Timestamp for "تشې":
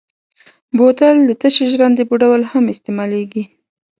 1.41-1.65